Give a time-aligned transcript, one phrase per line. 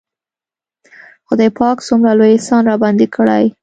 [1.27, 3.43] خداى پاک څومره لوى احسان راباندې کړى.